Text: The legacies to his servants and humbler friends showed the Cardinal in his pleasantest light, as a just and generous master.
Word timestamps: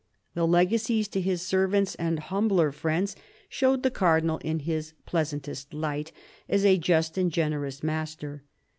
The 0.33 0.47
legacies 0.47 1.07
to 1.09 1.21
his 1.21 1.43
servants 1.45 1.93
and 1.93 2.17
humbler 2.17 2.71
friends 2.71 3.15
showed 3.49 3.83
the 3.83 3.91
Cardinal 3.91 4.39
in 4.39 4.61
his 4.61 4.93
pleasantest 5.05 5.75
light, 5.75 6.11
as 6.49 6.65
a 6.65 6.79
just 6.79 7.19
and 7.19 7.31
generous 7.31 7.83
master. 7.83 8.41